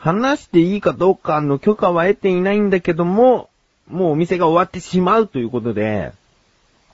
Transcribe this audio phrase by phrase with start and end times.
[0.00, 3.50] 話していいかどうかの許可は得ていないんだけども、
[3.86, 6.12] もうお店が終わってしまうということで、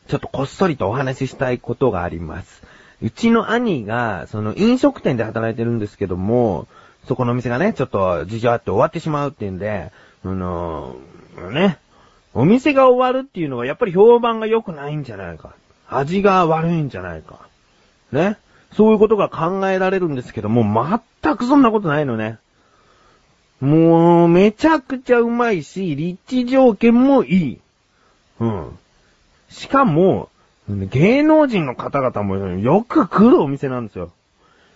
[0.08, 2.64] ちょっとこっそりとお話ししたいことがあります。
[3.00, 6.66] うちの兄が、その飲食店で働いてるんですけども、
[7.06, 9.92] そこのお店がね、ちょっと事情あって終わってしまうっていうんで、
[10.24, 11.78] あのー、ね、
[12.34, 15.54] お店が終わるっていうのはやっぱり評判が良くないんじゃないか。
[15.88, 17.38] 味が悪いんじゃないか。
[18.10, 18.36] ね。
[18.72, 20.64] そういうことが考えられるんですけども、
[21.22, 22.38] 全くそんなことないのね。
[23.60, 27.60] もう、めちゃくちゃうまいし、立地条件もいい。
[28.40, 28.78] うん。
[29.48, 30.28] しかも、
[30.68, 34.10] 芸能人の方々もよく来るお店なんですよ。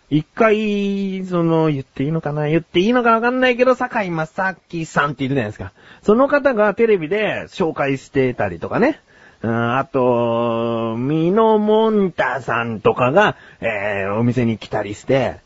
[0.08, 5.72] 一回、その、言っていいのかな言っていいのかわかんないけど、坂井正樹さんっているじゃないですか。
[6.02, 9.00] その方がテレビで紹介してたりとかね。
[9.42, 15.40] あと、ミノモンタさんとかが、えー、お店に来たりして、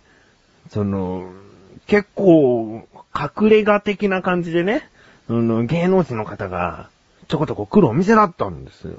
[0.71, 1.31] その、
[1.87, 4.89] 結構、隠れ家的な感じでね、
[5.29, 6.89] うん、芸能人の方が、
[7.29, 8.97] ちょこちょこ来るお店だったんですよ。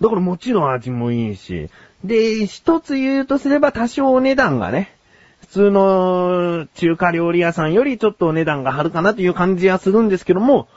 [0.00, 1.70] だからもちろん味もいいし、
[2.04, 4.92] で、一つ言うとすれば多少お値段がね、
[5.40, 10.68] 普通の中華料理屋さんよりちょっとお値段が張るかなという感じはするんですけども、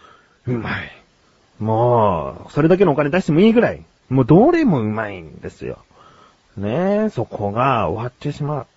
[0.47, 0.91] うまい。
[1.59, 3.83] もう、それだけのお金出してもいいぐらい。
[4.09, 5.79] もうどれもうまいんですよ。
[6.57, 8.67] ねえ、そこが終わってしまう。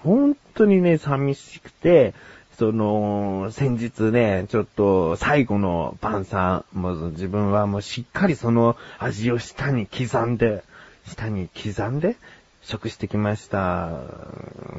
[0.00, 2.14] 本当にね、寂しくて、
[2.58, 10.62] その、先日ね、ちょっと最後の晩餐、もう自分はもうしっかりその味を舌に刻んで、
[11.06, 12.16] 舌に刻んで
[12.62, 13.90] 食してきました。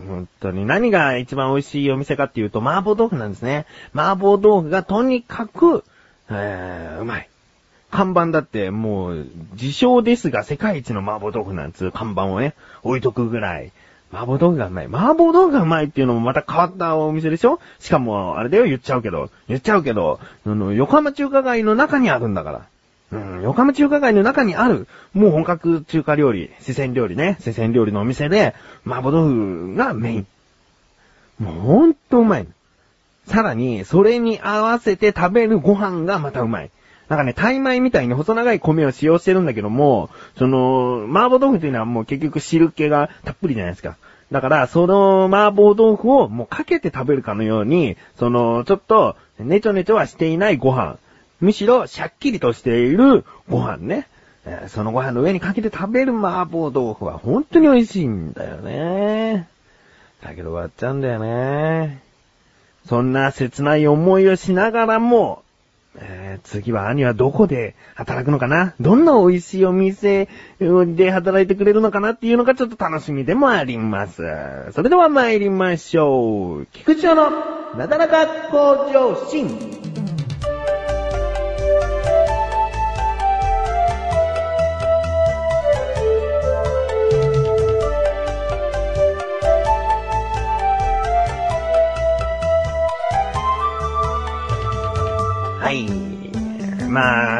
[0.08, 0.66] 本当に。
[0.66, 3.66] 何が一番美味しいお店かっていうと、麻婆豆腐なんですね。
[3.94, 5.84] 麻婆豆腐がとにかく、
[6.30, 7.30] えー、うまい。
[7.92, 13.72] 看板だってもう、自称ですが世界一の麻婆豆腐なんつう看板をね、置いとくぐらい。
[14.14, 14.86] 麻婆豆腐がうまい。
[14.86, 17.60] 麻婆豆腐がうまいっていうのもまた変わったお店でしょ？
[17.80, 19.32] しかも、あれだよ、言っちゃうけど。
[19.48, 22.62] 言っちゃうけど、あの、横浜中華街の中にあるんだから。
[23.12, 28.54] うん、横浜中華街の中にある、もう本格中華料理、四川料理ね、四川料理のお店で、
[28.86, 30.28] 麻婆豆腐がメイン。
[31.40, 32.48] もうほんとうまい。
[33.26, 36.70] さらに、それに合わせて食べるご飯がまたうまい。
[37.14, 43.98] なんかね、タイ米みたいに細長い米を使用してるんだけども、その、麻婆豆腐というのはもう結局汁気がたっぷりじゃないですか。
[44.32, 50.98] だから、その麻婆豆腐をもうかけて食べるかのように、その、ちょっと、ねちょねちょはしていないご飯。
[51.40, 54.08] むしろ、しゃっきりとしているご飯ね。
[54.70, 59.48] そのご飯の上にかけて食べる麻婆豆腐は本当に美味しいんだよね。
[60.24, 62.02] だけど終わっちゃうんだよね。
[62.88, 65.44] そんな切ない思いをしながらも、
[65.96, 68.74] えー、次は兄はどこで働くのかな？
[68.80, 70.28] どんな美味しいお店
[70.60, 74.24] で働いてくれるのかなっていうのがちょっと楽しみでもあります。
[74.72, 76.66] それでは参りましょう。
[76.72, 77.30] 菊池の
[77.78, 79.93] なだらか向上心。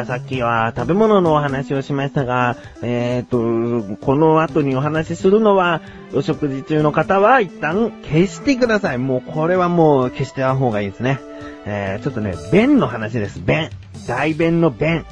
[0.04, 5.80] さっきは食べ物のお話をしましたが、えっ、ー、と、この後にお話しするのは、
[6.14, 8.98] お食事中の方は一旦消してください。
[8.98, 11.20] もうこれはもう消してた方がいいですね。
[11.66, 13.40] えー、ちょっとね、便の話です。
[13.40, 13.70] 便。
[14.06, 15.04] 大便の便。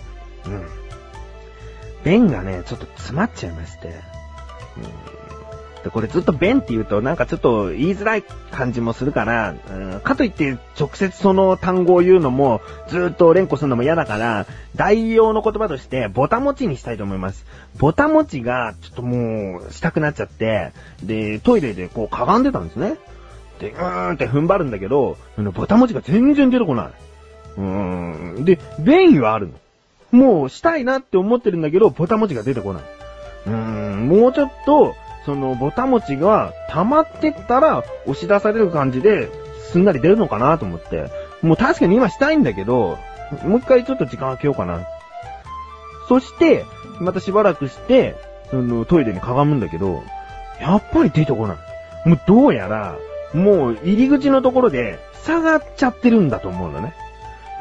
[0.46, 0.66] うん。
[2.04, 3.88] 便がね、ちょっと詰まっちゃいまして。
[3.88, 3.90] う
[5.18, 5.21] ん
[5.84, 17.44] で、これずっと弁って言うとなんかちょっと言いづらい感じもするから、うん、かといって直接その単語を言うのもずっと連呼するのも嫌だから、代用の言葉としてボタ持ちにしたいと思います。
[17.78, 20.72] ボタ持ちがちょっともうしたくなっちゃって、
[21.02, 22.96] で、トイレでこうかがんでたんですね。
[23.58, 25.16] で、うーんって踏ん張るんだけど、
[25.54, 26.86] ボタ持ちが全然出てこない。
[27.56, 28.44] うーん。
[28.44, 29.54] で、便意はあるの。
[30.12, 32.82] もうしたいなって思ってるんだけど、ボタ持ちが出てこない。
[33.46, 39.30] うーん、もうちょっと、その、ぼたもちが溜まってったら、押し出される感じで、
[39.70, 41.10] すんなり出るのかなと思って。
[41.42, 42.98] もう確かに今したいんだけど、
[43.44, 44.80] もう一回ちょっと時間空けようかな。
[46.08, 46.64] そして、
[46.98, 48.16] またしばらくして、
[48.50, 50.02] その、トイレにかがむんだけど、
[50.60, 52.08] やっぱり出てこない。
[52.08, 52.96] もうどうやら、
[53.32, 56.94] もう入り口のところで、下がっちゃってるんだと思うのね。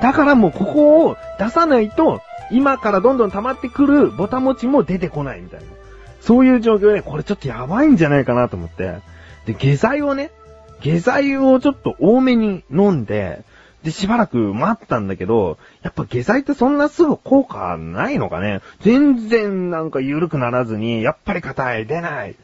[0.02, 2.22] だからもうここを出さないと、
[2.52, 5.66] 今からどんどん溜まってくるボタ持ちも出てこないみたいな。
[6.22, 8.96] そういう状況で、これちょっとやばいんじゃないかなと思って。
[9.46, 10.32] で、下剤をね、
[10.82, 13.44] 下剤をちょっと多めに飲んで、
[13.84, 22.36] で、しばらく待ったんだけど、やっぱ下剤ってそんなすぐ効果ないのかね全然なんか緩くならずに、やっぱり硬い、出ない。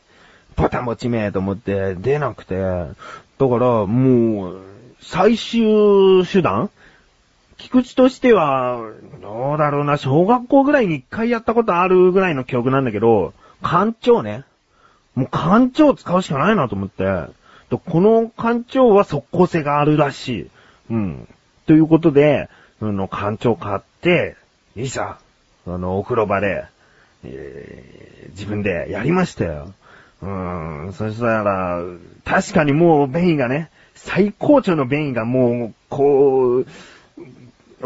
[0.56, 2.96] ボタ持ちめえと思って出なくて、だか
[3.38, 4.62] らもう、
[5.02, 6.72] 最終手段？
[7.58, 8.80] 菊池としては、
[9.22, 14.44] どうだろうな、小学校ぐらいに一回やったことあるぐらいの記憶なんだけど、艦長ね。
[15.16, 17.04] もう艦長使うしかないなと思って。
[17.70, 20.50] この艦長は速攻性があるらしい。
[20.92, 21.28] うん。
[21.66, 22.50] ということで、
[22.82, 24.36] あの、艦長買って、
[24.76, 25.20] いいさ、
[25.66, 26.66] あの、お風呂場で、
[27.24, 29.74] えー、自分でやりましたよ。
[30.22, 31.82] うん、そしたら、
[32.24, 36.66] 確かにもう便意がね、最高潮の便意がもう、こう、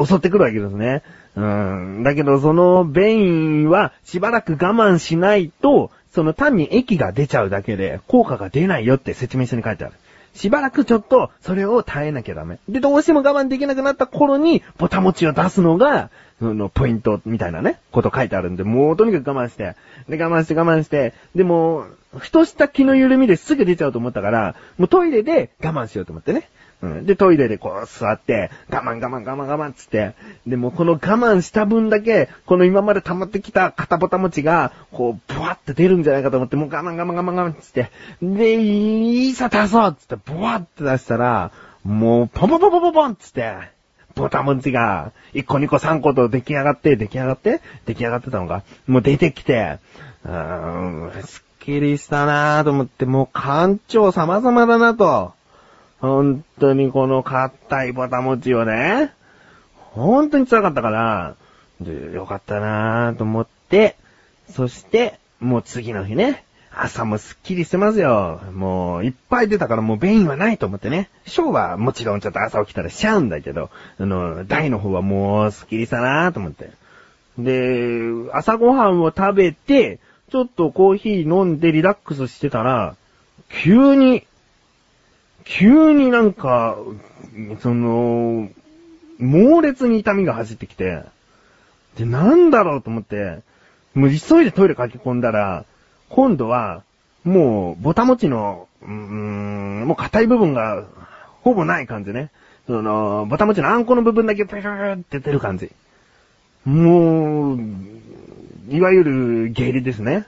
[0.05, 1.01] 襲ってくるわけですね。
[1.35, 2.03] うん。
[2.03, 9.93] だけど、その便意はしばらく我慢しないと、その単に液が出ちゃうだけで効果が出ないよって説明書に書いてある。
[10.33, 12.59] しばらくちょっとそれを耐えなきゃダメ。
[12.69, 19.75] で、どうしても我慢できなくなった頃に、ボタ持ちを出すのが、その、ポイントみたいなね、こと書いてあるんで、もうとにかく我慢して、
[20.09, 21.85] で、我慢して我慢して、でも、
[22.17, 26.49] ふとした気の緩みですぐ出ちゃうと思ったから、もうトイレで我慢しようと思ってね。
[26.81, 27.05] うん。
[27.05, 30.13] で、トイレでこう座って、我慢我慢我慢我慢つって、
[30.47, 37.91] でもこの我慢した分だけ、この今まで溜まってきた肩ボタ持ちが、こう、ブワって出るんじゃないかと思って、もう我慢我慢我慢我慢つって、
[38.21, 41.51] で、いいさ出そうつって、ブワって出したら、
[41.83, 43.55] もう、ポンポンポンポンポンポンつって、
[44.15, 49.79] ボタ持ちが、1個2個3個と出来上がって、出来上がって出来上がってたのかもう出てきて、
[50.25, 55.33] うーん、すっきりしたなぁと思って、もう艦長様々だなと。
[56.01, 59.13] 本当にこの硬いボタ持ちをね、
[59.75, 61.35] 本当に辛かったから、
[61.79, 63.95] でよかったなぁと思って、
[64.49, 66.43] そして、もう次の日ね、
[66.73, 68.39] 朝もスッキリしてますよ。
[68.53, 71.09] もう、いっぱい出たからもう便意はないと思ってね。
[71.27, 73.69] ショーはもちろんちょっと朝起きたらしちゃうんだけど、
[73.99, 76.71] あの、大の方はもうスッキリしたなぁと思って。
[77.37, 77.99] で、
[78.33, 79.99] 朝ごはんを食べて、
[80.31, 82.95] ちょっとコーヒー飲んでリラックスしてたら、
[83.49, 84.25] 急に
[85.45, 86.77] 急になんか、
[87.61, 88.49] その、
[89.19, 91.03] 猛烈に痛みが走ってきて、
[91.97, 93.39] で、なんだろうと思って、
[93.93, 95.65] もう急いでトイレ駆け込んだら、
[96.09, 96.83] 今度は、
[97.23, 100.85] もう、ボタ持ちの、うーん、もう硬い部分が、
[101.43, 102.29] ほぼない感じね。
[102.67, 105.71] その、ボタ持ちのあんこの部分だけプーって出る感じ。
[106.65, 107.59] もう、
[108.69, 110.25] いわゆる下痢ですね。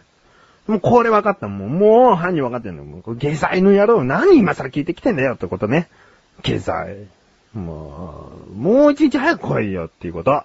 [0.68, 1.78] もうこれ分かったもん。
[1.78, 2.84] もう犯人分かってんの。
[2.84, 5.90] もう下剤の野郎何今更聞いてきてんだよってことね。
[6.42, 7.08] 下剤。
[7.54, 10.44] もう、もう一日早く来いよっていうこと。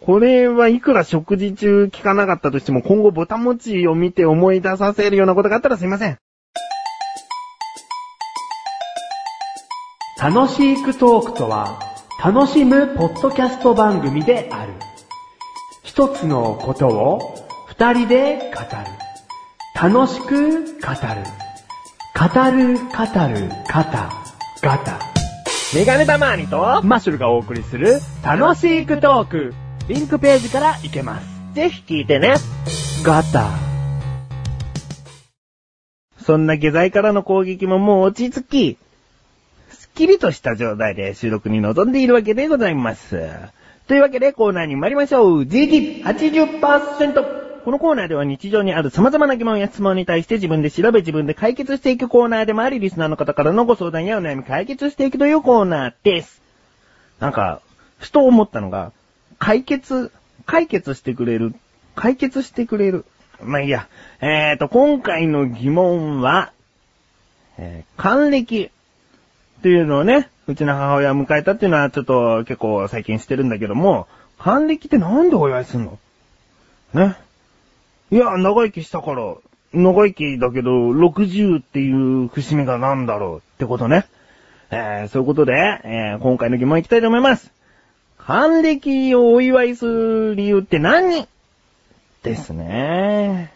[0.00, 6.18] これはいくら食事中聞かなかったとしても今後ボタン持ちを見て思い出させるようなことがあったらすいません。
[10.20, 11.78] 楽しいクトークとは、
[12.22, 14.72] 楽しむポッドキャスト番組である。
[15.82, 17.34] 一つのことを
[17.68, 19.03] 二人で語る。
[19.74, 20.44] 楽しく語る。
[22.14, 22.84] 語る、語
[23.28, 24.08] る、方、
[24.62, 25.00] ガタ。
[25.74, 29.52] メガネたまーにと、マッシュルがお送りする、楽しいクトーク。
[29.88, 31.26] リンクページから行けます。
[31.54, 32.36] ぜひ聞いてね。
[33.02, 33.50] ガタ。
[36.24, 38.78] そんな下剤からの攻撃ももう落ち着き、
[39.70, 43.28] すっきりとした状態で収録に臨んでいるわけでございます。
[43.88, 45.40] というわけでコーナーに参りましょう。
[45.42, 47.43] GT80%!
[47.64, 56.42] このコーナーでは日常にある様々な疑問や質問に対して自分で調べ自分で解決していくコーナーでもあり、リスナーの方からのご相談やお悩み解決していくというコーナーです。
[57.20, 57.62] なんか、
[57.98, 58.92] ふと思ったのが、
[59.38, 60.12] 解決、
[60.44, 61.54] 解決してくれる、
[61.94, 63.06] 解決してくれる。
[63.42, 63.88] まあいいや。
[64.20, 66.52] えーと、今回の疑問は、
[67.56, 68.70] えー、還暦
[69.58, 74.06] っていうのをね、うちの母親を迎えたっていうのはちょっと結構最近してるんだけども、
[74.38, 75.98] 還暦ってなんでお祝いすんの？
[76.92, 77.16] ね。
[78.14, 79.34] いや、長生きしたから、
[79.72, 84.06] 長生きだけど、60っていう節目が何だろうってことね。
[84.70, 87.50] えー、そういうことで、えー、今回の疑問いきたいと思います。
[88.18, 91.26] 還暦をお祝いする理由って何？
[92.22, 93.52] ですね。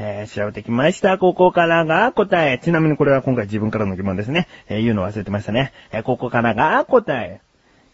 [0.00, 1.16] えー、調べてきました。
[1.16, 2.58] ここからが答え。
[2.58, 4.48] ちなみにこれは今回自分からの疑問ですね。
[4.68, 5.72] えー、言うの忘れてましたね。
[5.92, 7.40] えー、ここからが答え。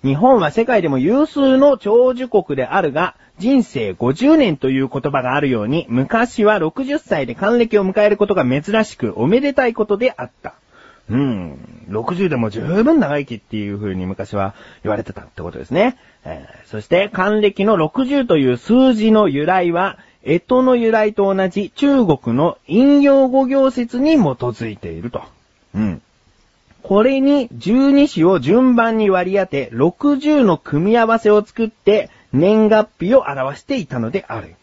[0.07, 10.55] 日本は世界でも有数の長寿国であるが、人生50年という言葉があるように、昔は60歳で還暦を迎えることが珍しく、おめでたいことであった。
[11.11, 11.59] うん。
[11.89, 15.97] 60でも十分長生きっていう風に昔は言われてたってことですね。
[16.25, 25.23] えー、そして、還暦の60という数字の由来は、干支の由来と同じ中国の引用語行説に基づいていると。
[25.75, 26.03] うん。
[26.87, 34.55] これに12子を順番に割り当て、60の組み合わせを作って、年月日を表していたのである。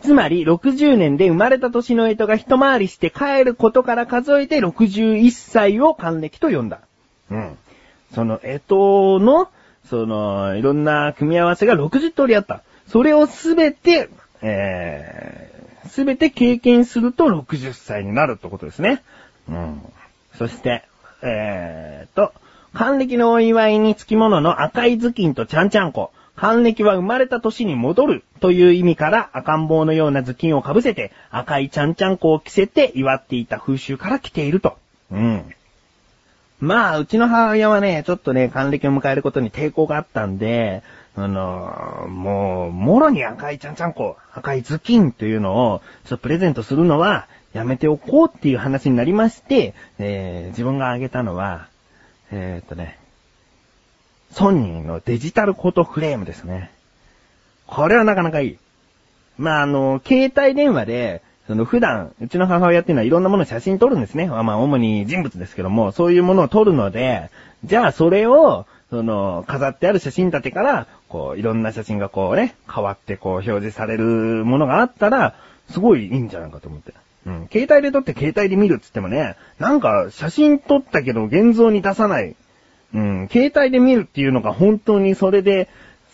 [0.00, 6.82] つまり、60年で生まれた年の干支が一回りして帰ることから数えて61歳を還暦と呼んだ。
[7.32, 7.58] うん。
[8.14, 9.48] その干支の、
[9.90, 12.62] その、いろんな組み合わせが60通りあった。
[12.86, 14.08] それをすべて、
[14.40, 19.02] えー、すべて経験すると60歳になるってことですね。
[19.48, 19.82] うん。
[20.38, 20.84] そして、
[21.22, 22.32] えーと、
[22.74, 26.10] 還暦のお祝いにつきものの赤い頭巾とちゃんちゃんこ。
[26.34, 34.76] 還暦は生まれた年に戻るという意味から赤ん坊のような頭巾をかぶせて赤いちゃんちゃんこを着せて祝っていた風習から来ていると。
[35.10, 35.44] うん。
[36.58, 40.82] まあ、うちの母親はね、ちょっとね、還暦を迎えることに抵抗があったんで、
[41.14, 51.68] あのもう、もろに赤いちゃんちゃんこ、赤い頭巾というのを、ちょっとプレゼントするのは、やめておこうっていう話になりまして、えー、自分があげたのは、
[52.30, 52.98] えー、っとね、
[54.30, 56.70] ソニーのデジタルフォトフレームですね。
[57.66, 58.58] これはなかなかいい。
[59.36, 64.28] まあ、あの、携帯電話で、その普段、うちの母親っていうのはいろんなもの写真撮るんですね。
[64.28, 67.30] まあ、主に人物ですけども、そういうものを撮るので、
[67.64, 74.04] じゃあそれを、その、飾ってある写真立てから、こう、いろんな写真がこうね、変わってこう表示される
[74.44, 75.34] ものがあったら、
[75.70, 76.92] すごいいいんじゃないかと思って。
[77.24, 77.48] うん。
[77.50, 82.36] 携帯で撮って携帯で見るっつってもね、なんか写真撮ったけど現像に出さない。
[82.92, 83.28] うん。
[83.32, 85.70] 携帯で見るっていうのが本当にそれで、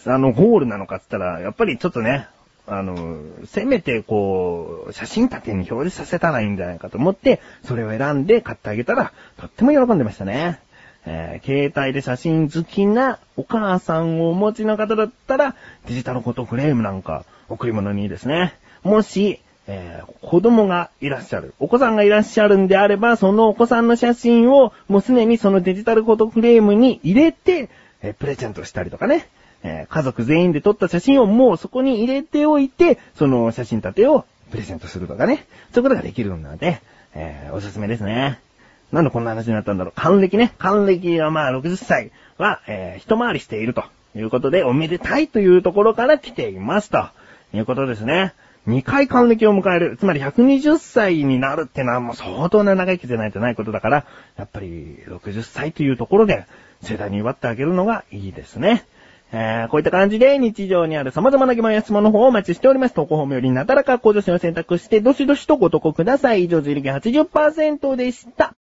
[0.06, 2.28] あの、ゴールなのかっつったら、やっぱりちょっとね、
[2.68, 10.60] あの、せめてこう、写真立てに表示させたらいいんじゃないかと思って、それを選んで買ってあげたら、とっても喜んでましたね。
[11.06, 15.54] えー携帯で写真好きなお母さんをお持ちの方だったら、
[15.86, 18.54] デジタルフォトフレームなんか贈り物にいいですね。
[18.82, 27.70] もし、えー子供がいらっしゃる、お子さんがいらっしゃるんであれば、そのお子さんの写真をもうすでにそのデジタルフォトフレームに入れて、
[28.02, 29.28] えープレゼントしたりとかね。
[29.62, 35.46] えー家族全員で撮った写真をもうそこに入れておいて、その写真立てをプレゼントするとかね。
[35.72, 36.80] そういうことができるので、
[37.14, 38.40] えーおすすめですね。
[38.92, 39.92] なんでこんな話になったんだろう。
[39.94, 40.54] 還暦ね。
[40.58, 43.84] 還暦はまあ60歳は、えー一回りしていると
[44.16, 47.06] いうことで、おめでたいというところから来ていますと
[47.52, 48.34] いうことですね。
[48.66, 49.96] 2回還暦を迎える。
[49.98, 54.04] つまり120歳になるってのはもう相当な長生きじゃないとないことだから、
[54.36, 56.46] やっぱり60歳というところで
[56.82, 58.84] 盛大に祝ってあげるのがいいですね。
[59.32, 62.94] えー、こういった感じで日常にある様々な疑問や質問の方をお待ちしております。
[62.94, 66.44] 投稿フォームよりなだらか向上心を選択して、どしどしとご投稿ください。
[66.44, 68.57] 以上、自力80%でした。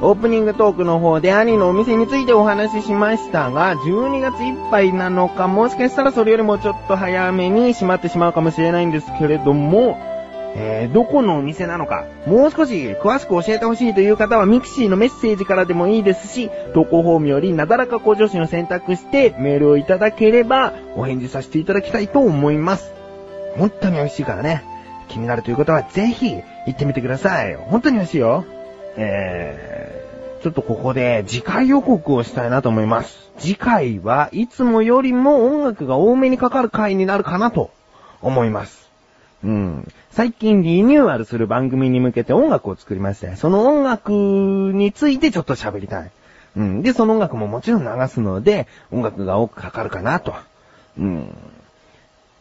[0.00, 9.98] オープニングトークの方で兄のお店についてお話ししましたが、12月いっぱいなのか、もしかしたらそれよりもちょっと早めに閉まってしまうかもしれないんですけれども、
[10.56, 12.72] えー、どこのお店なのか、もう少し
[13.02, 22.92] 詳しく教えてほしいという方は mixi のメッセージからでもいいですし、投稿フォームよりなだらか向上心を選択してメールをいただければお返事させていただきたいと思います。
[23.58, 24.73] 本当に美味しいからね。
[25.08, 27.54] 気になるという方はぜひ行ってみてください。
[27.56, 28.44] 本当に美味しいよ。
[28.96, 33.30] えー、ちょっとここで次回予告をしたいなと思います。
[33.38, 37.70] 次回はいつもよりも音楽が多めにかかる回になるかなと
[38.22, 38.88] 思います。
[39.42, 39.88] うん。
[40.10, 46.10] 最近リニューアルする番組に向けて音楽を作りまして、その音楽についてちょっと喋りたい。
[46.56, 46.82] うん。
[46.82, 50.34] で、その音楽ももちろん流すので、音楽が多くかかるかなと。
[50.98, 51.36] うん。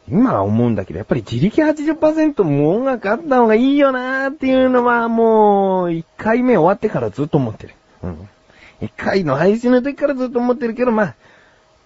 [0.09, 7.75] 今は思うんだけど、やっぱり自力80%も音楽あった方がいいよなーっていうのはもう、1回目終わってからずっと思ってる。
[8.03, 8.29] うん。
[8.81, 11.15] 1回の配信の時からずっと思ってるけど、まあ、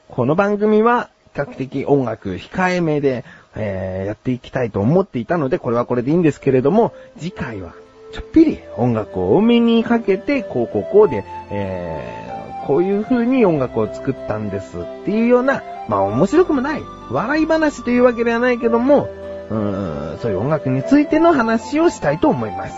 [0.10, 3.24] この番組は比較的音楽控えめで、
[3.56, 7.74] えー、やっていきたいと思っていたので、これはこれでいいんですけれども、次回は、
[8.14, 19.10] ちょっぴり音楽を多めにかけて、こうこうこうで、えー、こういう風に音楽を作ったんですっていうような、まあ面白くもない、笑い話というわけではないけども、
[19.50, 22.74] うーん、そういう音楽についての話をしたいと思います。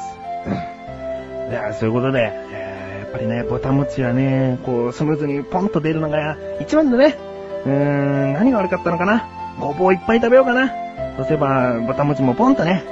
[0.46, 0.50] う
[1.50, 1.52] ん。
[1.52, 7.18] いや、そういうことで、えーやっぱりね、ボタン持ちはね、こう、スムーズにポンと出るのが一番だね。
[7.66, 9.28] うーん、何が悪かったのかな
[9.60, 10.68] ごぼういっぱい食べようかな。
[11.18, 12.84] そうすれば、ボタン持ちもポンとね、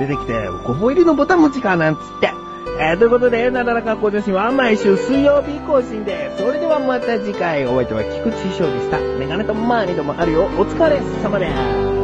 [0.00, 0.32] 出てきて、
[0.66, 2.39] ごぼう入りのボタン持ちかなんつって。
[2.82, 8.98] えー、ということで、なだらか向上心は毎週水曜日更新で、それではまた次回、お相手は菊池翔でした。
[9.18, 10.44] メガネとマーニともあるよ。
[10.44, 11.99] お疲れ様です。